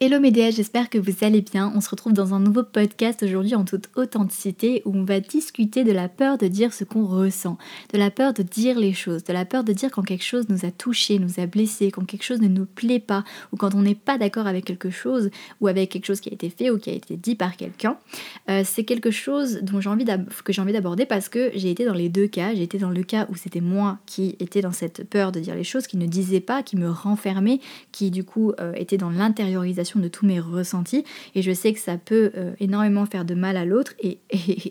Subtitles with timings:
[0.00, 1.72] Hello Médéa, j'espère que vous allez bien.
[1.74, 5.82] On se retrouve dans un nouveau podcast aujourd'hui en toute authenticité où on va discuter
[5.82, 7.58] de la peur de dire ce qu'on ressent,
[7.92, 10.48] de la peur de dire les choses, de la peur de dire quand quelque chose
[10.50, 13.74] nous a touché, nous a blessé, quand quelque chose ne nous plaît pas ou quand
[13.74, 15.30] on n'est pas d'accord avec quelque chose
[15.60, 17.98] ou avec quelque chose qui a été fait ou qui a été dit par quelqu'un.
[18.48, 20.04] Euh, c'est quelque chose dont j'ai envie
[20.44, 22.54] que j'ai envie d'aborder parce que j'ai été dans les deux cas.
[22.54, 25.56] J'ai été dans le cas où c'était moi qui étais dans cette peur de dire
[25.56, 27.58] les choses, qui ne disait pas, qui me renfermait,
[27.90, 31.04] qui du coup euh, était dans l'intériorisation de tous mes ressentis.
[31.34, 34.18] Et je sais que ça peut euh, énormément faire de mal à l'autre et,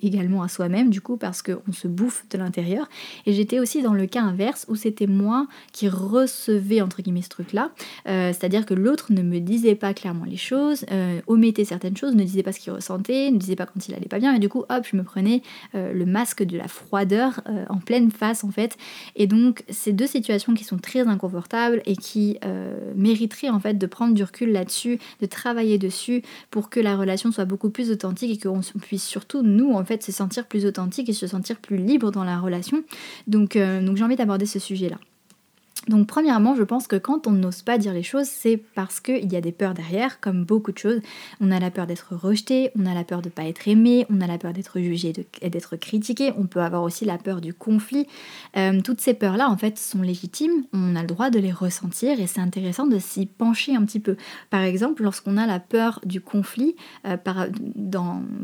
[0.05, 2.87] également à soi-même du coup parce qu'on se bouffe de l'intérieur.
[3.25, 7.29] Et j'étais aussi dans le cas inverse où c'était moi qui recevais entre guillemets ce
[7.29, 7.71] truc là
[8.07, 12.15] euh, c'est-à-dire que l'autre ne me disait pas clairement les choses euh, omettait certaines choses
[12.15, 14.33] ne disait pas ce qu'il ressentait ne disait pas quand il allait pas bien.
[14.35, 15.41] Et du coup hop je me prenais
[15.73, 18.77] le masque de la froideur en pleine face en fait.
[19.15, 22.37] Et donc ces deux situations qui sont très inconfortables et qui
[22.95, 26.21] mériteraient en fait de prendre du recul là-dessus de travailler dessus
[26.51, 30.03] pour que la relation soit beaucoup plus authentique et qu'on puisse surtout, nous, en fait,
[30.03, 32.83] se sentir plus authentique et se sentir plus libre dans la relation.
[33.27, 34.97] Donc, euh, donc j'ai envie d'aborder ce sujet-là.
[35.87, 39.31] Donc premièrement, je pense que quand on n'ose pas dire les choses, c'est parce qu'il
[39.31, 41.01] y a des peurs derrière, comme beaucoup de choses.
[41.39, 44.05] On a la peur d'être rejeté, on a la peur de ne pas être aimé,
[44.09, 47.39] on a la peur d'être jugé et d'être critiqué, on peut avoir aussi la peur
[47.39, 48.05] du conflit.
[48.57, 52.19] Euh, toutes ces peurs-là, en fait, sont légitimes, on a le droit de les ressentir
[52.19, 54.17] et c'est intéressant de s'y pencher un petit peu.
[54.49, 57.47] Par exemple, lorsqu'on a la peur du conflit euh, par,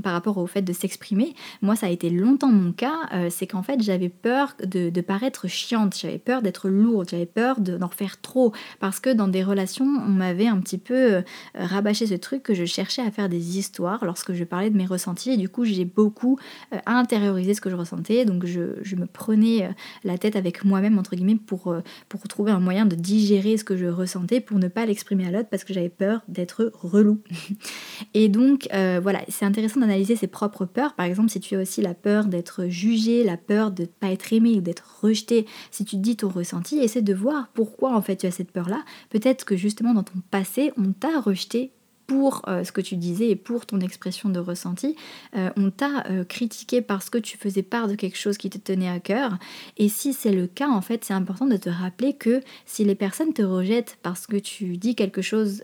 [0.01, 3.47] par, rapport au fait de s'exprimer, moi ça a été longtemps mon cas, euh, c'est
[3.47, 7.89] qu'en fait j'avais peur de, de paraître chiante, j'avais peur d'être lourde, j'avais peur d'en
[7.89, 11.21] faire trop parce que dans des relations, on m'avait un petit peu euh,
[11.55, 14.85] rabâché ce truc que je cherchais à faire des histoires lorsque je parlais de mes
[14.85, 16.39] ressentis et du coup j'ai beaucoup
[16.73, 19.69] euh, intériorisé ce que je ressentais donc je, je me prenais euh,
[20.03, 21.75] la tête avec moi-même entre guillemets pour,
[22.09, 25.31] pour trouver un moyen de digérer ce que je ressentais pour ne pas l'exprimer à
[25.31, 27.19] l'autre parce que j'avais peur d'être relou.
[28.13, 30.93] et donc voilà, c'est intéressant d'analyser ses propres peurs.
[30.93, 34.11] Par exemple, si tu as aussi la peur d'être jugé, la peur de ne pas
[34.11, 37.13] être aimé ou d'être rejeté, si tu dis ton ressenti, essaie de
[37.53, 38.83] pourquoi en fait tu as cette peur-là.
[39.09, 41.71] Peut-être que justement dans ton passé, on t'a rejeté
[42.07, 44.95] pour euh, ce que tu disais et pour ton expression de ressenti.
[45.35, 48.57] Euh, on t'a euh, critiqué parce que tu faisais part de quelque chose qui te
[48.57, 49.37] tenait à cœur.
[49.77, 52.95] Et si c'est le cas, en fait, c'est important de te rappeler que si les
[52.95, 55.63] personnes te rejettent parce que tu dis quelque chose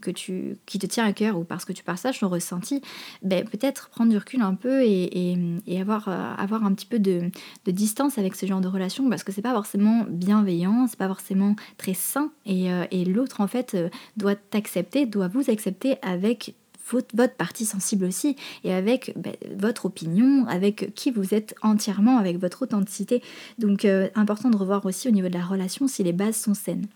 [0.00, 2.82] que tu, qui te tient à cœur ou parce que tu partages ton ressenti,
[3.22, 5.36] ben, peut-être prendre du recul un peu et,
[5.80, 7.30] avoir, avoir un petit peu de,
[7.66, 11.54] distance avec ce genre de relation parce que c'est pas forcément bienveillant, c'est pas forcément
[11.78, 13.76] très sain et l'autre en fait
[14.16, 15.69] doit t'accepter, doit vous accepter
[16.02, 16.54] avec
[16.90, 22.38] votre, partie sensible aussi et avec ben, votre opinion, avec qui vous êtes entièrement, avec
[22.38, 23.22] votre authenticité.
[23.58, 26.54] Donc euh, important de revoir aussi au niveau de la relation si les bases sont
[26.54, 26.86] saines.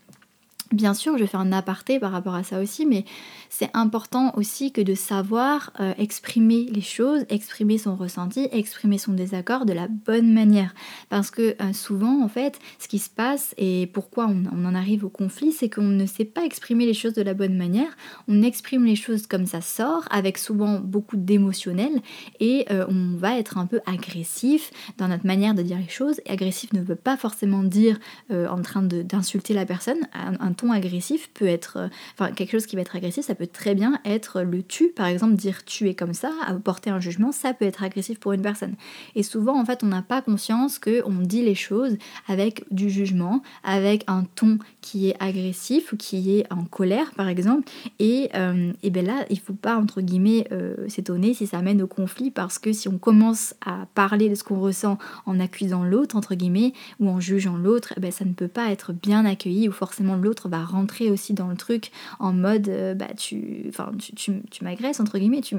[0.71, 3.05] Bien sûr, je faire un aparté par rapport à ça aussi, mais
[3.49, 9.13] c'est important aussi que de savoir euh, exprimer les choses, exprimer son ressenti, exprimer son
[9.13, 10.73] désaccord de la bonne manière.
[11.09, 15.05] Parce que euh, souvent, en fait, ce qui se passe et pourquoi on, en arrive
[15.05, 17.95] au conflit, c'est qu'on ne sait pas exprimer les choses de la bonne manière.
[18.27, 22.01] On exprime les choses comme ça sort, avec souvent beaucoup d'émotionnel,
[22.39, 26.19] et euh, on va être un peu agressif dans notre manière de dire les choses.
[26.25, 27.99] Et agressif ne veut pas forcément dire
[28.31, 29.99] en train d'insulter la personne.
[30.13, 33.75] Un ton agressif peut être, enfin quelque chose qui va être agressif, ça peut très
[33.75, 37.53] bien être le tu, par exemple dire tu es comme ça, apporter un jugement, ça
[37.53, 38.75] peut être agressif pour une personne.
[39.15, 43.41] Et souvent en fait on n'a pas conscience qu'on dit les choses avec du jugement,
[43.63, 47.67] avec un ton qui est agressif ou qui est en colère par exemple.
[47.97, 51.81] Et, euh, et ben là il faut pas entre guillemets euh, s'étonner si ça mène
[51.81, 55.83] au conflit parce que si on commence à parler de ce qu'on ressent en accusant
[55.83, 59.25] l'autre entre guillemets ou en jugeant l'autre, eh ben ça ne peut pas être bien
[59.25, 63.71] accueilli ou forcément l'autre va rentrer aussi dans le truc en mode euh, bah tu
[63.97, 65.55] tu, tu, tu, m'agresses, entre guillemets, tu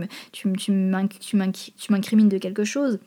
[1.91, 2.99] m'incrimines de quelque chose.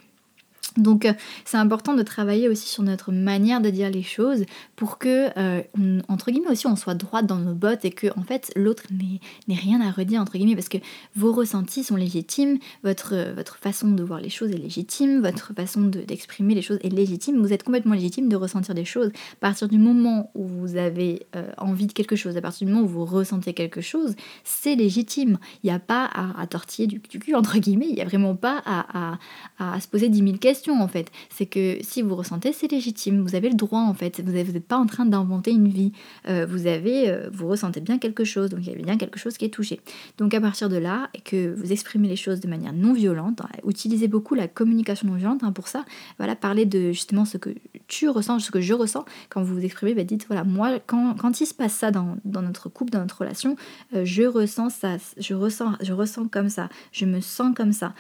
[0.78, 1.14] Donc euh,
[1.46, 5.62] c'est important de travailler aussi sur notre manière de dire les choses pour que, euh,
[6.08, 9.20] entre guillemets aussi, on soit droite dans nos bottes et que en fait l'autre n'ait
[9.56, 10.78] rien à redire, entre guillemets, parce que
[11.16, 15.82] vos ressentis sont légitimes, votre, votre façon de voir les choses est légitime, votre façon
[15.82, 19.10] d'exprimer les choses est légitime, vous êtes complètement légitime de ressentir des choses.
[19.34, 22.74] À partir du moment où vous avez euh, envie de quelque chose, à partir du
[22.74, 25.40] moment où vous ressentez quelque chose, c'est légitime.
[25.64, 28.36] Il n'y a pas à, à tortiller du, cul, entre guillemets, il n'y a vraiment
[28.36, 29.18] pas à,
[29.58, 31.12] à, à se poser 10 000 questions en fait.
[31.30, 33.22] C'est que si vous ressentez, c'est légitime.
[33.22, 34.22] Vous avez le droit en fait.
[34.22, 35.92] Vous n'êtes pas en train d'inventer une vie.
[36.28, 38.50] Euh, vous avez, euh, vous ressentez bien quelque chose.
[38.50, 39.80] Donc il y a bien quelque chose qui est touché.
[40.18, 43.42] Donc à partir de là, et que vous exprimez les choses de manière non violente,
[43.42, 45.86] hein, utilisez beaucoup la communication non violente hein, pour ça.
[46.18, 47.52] Voilà, parlez de justement ce que
[47.88, 49.06] tu ressens, ce que je ressens.
[49.30, 52.18] Quand vous vous exprimez, bah, dites voilà, moi quand, quand, il se passe ça dans,
[52.26, 53.56] dans notre couple, dans notre relation,
[53.96, 57.94] euh, je ressens ça, je ressens, je ressens comme ça, je me sens comme ça.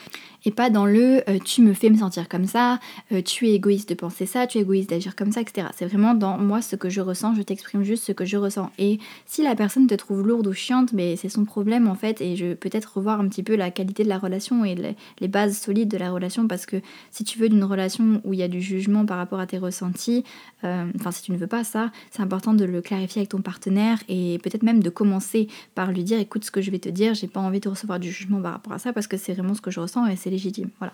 [0.45, 3.89] Et pas dans le tu me fais me sentir comme ça, euh, tu es égoïste
[3.89, 5.67] de penser ça, tu es égoïste d'agir comme ça, etc.
[5.75, 8.71] C'est vraiment dans moi ce que je ressens, je t'exprime juste ce que je ressens.
[8.77, 12.21] Et si la personne te trouve lourde ou chiante, mais c'est son problème en fait,
[12.21, 15.57] et je peut-être revoir un petit peu la qualité de la relation et les, bases
[15.57, 16.77] solides de la relation, parce que
[17.11, 19.57] si tu veux d'une relation où il y a du jugement par rapport à tes
[19.57, 20.23] ressentis,
[20.63, 23.41] euh, enfin si tu ne veux pas ça, c'est important de le clarifier avec ton
[23.41, 26.89] partenaire et peut-être même de commencer par lui dire écoute ce que je vais te
[26.89, 29.33] dire, j'ai pas envie de recevoir du jugement par rapport à ça parce que c'est
[29.33, 30.69] vraiment ce que je ressens et c'est légitime.
[30.79, 30.93] Voilà.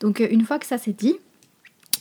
[0.00, 1.14] Donc euh, une fois que ça c'est dit,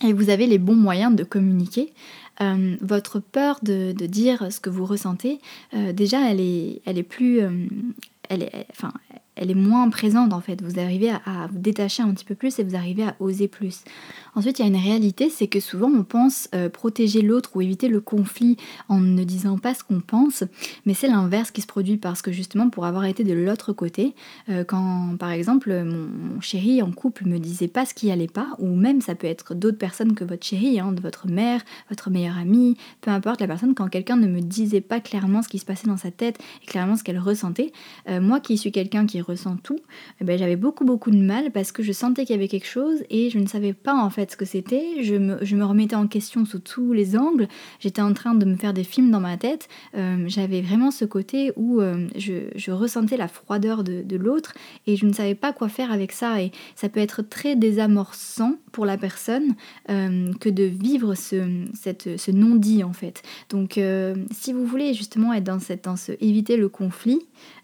[0.05, 1.93] et vous avez les bons moyens de communiquer,
[2.41, 5.39] euh, votre peur de, dire ce que vous ressentez,
[5.73, 7.39] euh, déjà elle est, elle est plus...
[8.29, 8.91] elle est, enfin,
[9.35, 10.61] elle est moins présente en fait.
[10.61, 13.83] Vous arrivez à, vous détacher un petit peu plus et vous arrivez à oser plus.
[14.35, 17.61] Ensuite, il y a une réalité, c'est que souvent on pense euh, protéger l'autre ou
[17.61, 18.57] éviter le conflit
[18.89, 20.43] en ne disant pas ce qu'on pense,
[20.85, 24.15] mais c'est l'inverse qui se produit parce que justement pour avoir été de l'autre côté,
[24.49, 28.55] euh, quand par exemple mon, chéri en couple me disait pas ce qui allait pas,
[28.59, 32.09] ou même ça peut être d'autres personnes que votre chéri, hein, de votre mère, votre
[32.09, 35.59] meilleure amie, peu importe la personne, quand quelqu'un ne me disait pas clairement ce qui
[35.59, 37.71] se passait dans sa tête et clairement ce qu'elle ressentait,
[38.09, 39.79] euh, moi qui suis quelqu'un qui ressent tout,
[40.21, 42.67] eh ben, j'avais beaucoup beaucoup de mal parce que je sentais qu'il y avait quelque
[42.67, 45.03] chose et je ne savais pas en fait ce que c'était.
[45.03, 47.47] Je me, je me, remettais en question sous tous les angles.
[47.79, 49.67] J'étais en train de me faire des films dans ma tête.
[49.95, 54.53] Euh, j'avais vraiment ce côté où euh, je, je, ressentais la froideur de, de l'autre
[54.87, 56.41] et je ne savais pas quoi faire avec ça.
[56.41, 59.55] Et ça peut être très désamorçant pour la personne
[59.89, 63.23] euh, que de vivre ce, cette, ce non-dit en fait.
[63.49, 63.79] Donc
[64.31, 67.21] si vous voulez justement être dans, cette, dans ce éviter le conflit,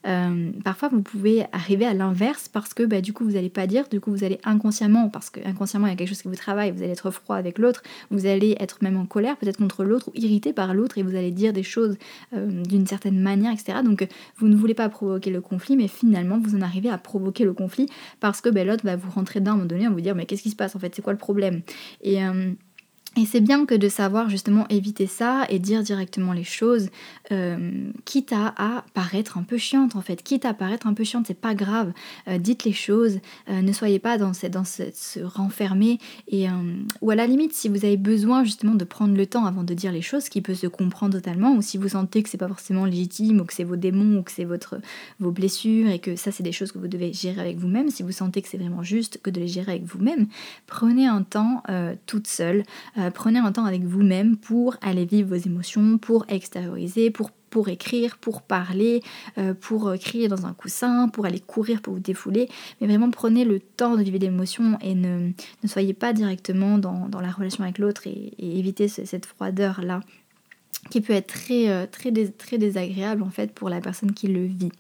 [0.08, 3.68] euh, parfois, vous pouvez arriver à l'inverse parce que bah, du coup, vous n'allez pas
[3.68, 6.28] dire, du coup, vous allez inconsciemment, parce que inconsciemment, il y a quelque chose qui
[6.28, 9.58] vous travaille, vous allez être froid avec l'autre, vous allez être même en colère peut-être
[9.58, 11.98] contre l'autre ou irrité par l'autre et vous allez dire des choses
[12.34, 13.80] euh, d'une certaine manière, etc.
[13.84, 14.08] Donc,
[14.38, 17.54] vous ne voulez pas provoquer le conflit, mais finalement, vous en arrivez à provoquer le
[17.54, 17.88] conflit
[18.20, 20.16] parce que bah, l'autre va vous rentrer dedans à un moment donné, à vous dire,
[20.16, 21.62] mais qu'est-ce qui se passe en fait, c'est quoi le problème
[22.02, 22.20] Et.
[23.18, 26.90] Et c'est bien que de savoir justement éviter ça et dire directement les choses,
[27.32, 31.26] euh, quitte à, paraître un peu chiante en fait, quitte à paraître un peu chiante,
[31.28, 31.92] c'est pas grave,
[32.28, 33.20] euh, dites les choses,
[33.50, 35.98] euh, ne soyez pas dans, dans ce, renfermer,
[36.28, 36.48] et,
[37.02, 39.74] ou à la limite si vous avez besoin justement de prendre le temps avant de
[39.74, 42.48] dire les choses, qui peut se comprendre totalement, ou si vous sentez que c'est pas
[42.48, 46.32] forcément légitime, ou que c'est vos démons, ou que c'est vos blessures, et que ça
[46.32, 48.84] c'est des choses que vous devez gérer avec vous-même, si vous sentez que c'est vraiment
[48.84, 50.28] juste que de les gérer avec vous-même,
[50.68, 51.64] prenez un temps
[52.06, 52.64] toute seule
[53.00, 57.32] euh, prenez un temps avec vous-même pour aller vivre vos émotions, pour extérioriser, pour
[57.68, 59.02] écrire, pour parler,
[59.38, 62.50] euh, pour crier dans un coussin, pour aller courir, pour vous défouler.
[62.80, 65.32] Mais vraiment prenez le temps de vivre l'émotion et ne,
[65.66, 70.02] soyez pas directement dans, dans la relation avec l'autre et, évitez cette froideur-là
[70.90, 74.46] qui peut être très, euh, très, très désagréable en fait pour la personne qui le
[74.46, 74.72] vit.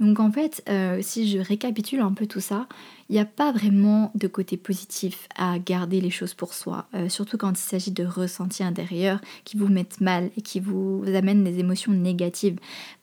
[0.00, 0.62] Donc en fait,
[1.00, 2.66] si je récapitule un peu tout ça,
[3.08, 7.08] il n'y a pas vraiment de côté positif à garder les choses pour soi, euh,
[7.08, 11.42] surtout quand il s'agit de ressentis intérieurs qui vous mettent mal et qui vous amènent
[11.42, 12.58] des émotions négatives.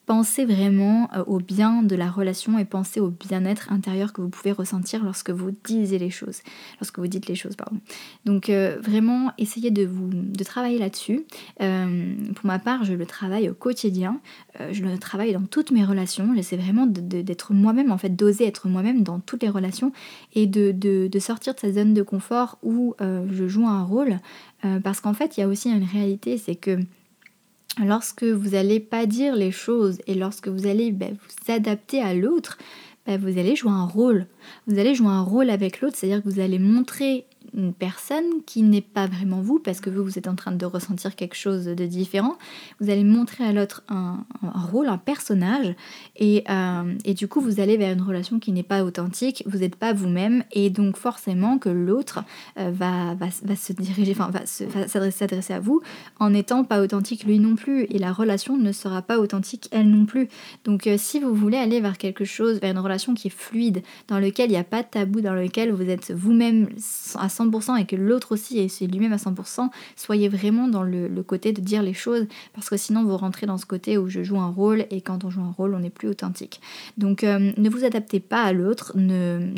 [0.05, 4.29] Pensez vraiment euh, au bien de la relation et pensez au bien-être intérieur que vous
[4.29, 6.41] pouvez ressentir lorsque vous disiez les choses,
[6.79, 7.55] lorsque vous dites les choses.
[8.25, 11.25] Donc euh, vraiment, essayez de vous de travailler là-dessus.
[11.57, 14.19] pour ma part, je le travaille au quotidien.
[14.71, 16.33] je le travaille dans toutes mes relations.
[16.35, 19.91] J'essaie vraiment d'être moi-même, en fait, d'oser être moi-même dans toutes les relations
[20.33, 24.19] et de, sortir de sa zone de confort où euh, je joue un rôle.
[24.63, 26.79] Euh, parce qu'en fait, il y a aussi une réalité, c'est que
[27.83, 32.13] lorsque vous n'allez pas dire les choses et lorsque vous allez ben, vous adapter à
[32.13, 32.57] l'autre,
[33.05, 34.27] ben, vous allez jouer un rôle.
[34.67, 38.63] Vous allez jouer un rôle avec l'autre, c'est-à-dire que vous allez montrer une personne qui
[38.63, 41.65] n'est pas vraiment vous, parce que vous, vous êtes en train de ressentir quelque chose
[41.65, 42.37] de différent.
[42.79, 45.75] Vous allez montrer à l'autre un, rôle, un personnage,
[46.15, 49.59] et, euh, et, du coup, vous allez vers une relation qui n'est pas authentique, vous
[49.59, 52.23] n'êtes pas vous-même, et donc forcément que l'autre
[52.57, 55.81] euh, va, va, va, se diriger, enfin, va s'adresser à vous
[56.19, 59.89] en n'étant pas authentique lui non plus, et la relation ne sera pas authentique elle
[59.89, 60.27] non plus.
[60.63, 63.81] Donc, euh, si vous voulez aller vers quelque chose, vers une relation qui est fluide,
[64.07, 66.69] dans lequel il n'y a pas de tabou, dans lequel vous êtes vous-même
[67.15, 71.53] à 100% et que l'autre aussi est lui-même à 100%, soyez vraiment dans le, côté
[71.53, 74.39] de dire les choses parce que sinon vous rentrez dans ce côté où je joue
[74.39, 76.61] un rôle et quand on joue un rôle on n'est plus authentique.
[76.97, 79.53] Donc euh, ne vous adaptez pas à l'autre, ne,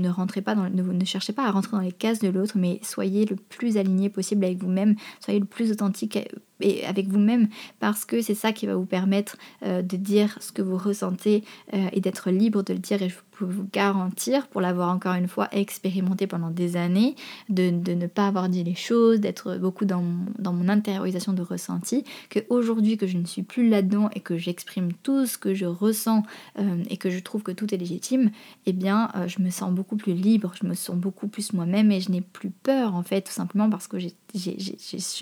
[1.06, 4.46] cherchez pas à rentrer dans les cases de l'autre, mais soyez le plus aligné possible
[4.46, 6.18] avec vous-même, soyez le plus authentique
[6.60, 10.52] et avec vous-même parce que c'est ça qui va vous permettre euh, de dire ce
[10.52, 11.44] que vous ressentez
[11.74, 13.16] euh, et d'être libre de le dire et je
[13.46, 17.16] vous garantir pour l'avoir encore une fois expérimenté pendant des années
[17.50, 21.42] de, ne pas avoir dit les choses d'être beaucoup dans mon, dans mon intériorisation de
[21.42, 25.54] ressenti que aujourd'hui que je ne suis plus là-dedans et que j'exprime tout ce que
[25.54, 26.24] je ressens
[26.60, 28.32] euh, et que je trouve que tout est légitime
[28.66, 32.02] eh bien je me sens beaucoup plus libre je me sens beaucoup plus moi-même et
[32.02, 34.08] je n'ai plus peur en fait tout simplement parce que je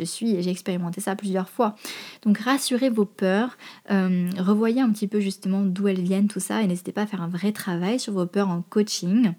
[0.06, 1.76] suis et j'ai expérimenté ça plusieurs fois.
[2.24, 3.58] Donc rassurez vos peurs,
[3.92, 7.08] euh, revoyez un petit peu justement d'où elles viennent, tout ça, et n'hésitez pas à
[7.08, 9.34] faire un vrai travail sur vos peurs en coaching.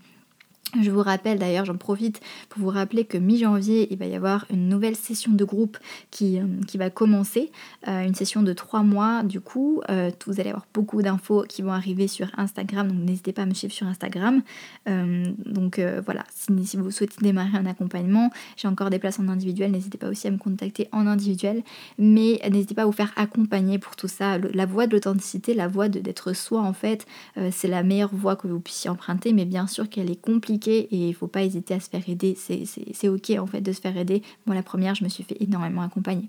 [0.83, 4.47] Je vous rappelle d'ailleurs, j'en profite pour vous rappeler que mi-janvier, il va y avoir
[4.51, 5.79] une nouvelle session de groupe
[6.11, 7.53] qui, euh, qui va commencer,
[7.87, 9.81] euh, une session de trois mois du coup.
[9.91, 13.47] Euh, vous allez avoir beaucoup d'infos qui vont arriver sur Instagram, donc n'hésitez pas à
[13.47, 14.43] me suivre sur Instagram.
[14.87, 19.99] donc voilà, si, vous souhaitez démarrer un accompagnement, j'ai encore des places en individuel, n'hésitez
[19.99, 21.63] pas aussi à me contacter en individuel,
[21.99, 24.39] mais n'hésitez pas à vous faire accompagner pour tout ça.
[24.39, 27.07] la voie de l'authenticité, la voie d'être soi en fait,
[27.51, 31.09] c'est la meilleure voie que vous puissiez emprunter, mais bien sûr qu'elle est compliquée et
[31.09, 32.37] il faut pas hésiter à se faire aider.
[32.37, 34.23] C'est ok en fait de se faire aider.
[34.47, 36.29] Moi la première, je me suis fait énormément accompagner.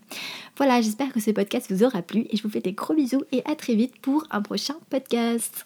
[0.58, 3.24] Voilà, j'espère que ce podcast vous aura plu et je vous fais des gros bisous
[3.32, 5.66] et à très vite pour un prochain podcast.